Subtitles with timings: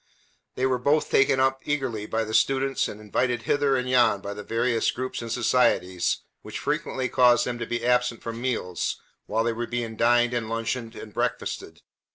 [0.55, 4.33] They were both taken up eagerly by the students and invited hither and yon by
[4.33, 9.43] the various groups and societies, which frequently caused them to be absent from meals while
[9.43, 11.83] they were being dined and lunched and breakfasted.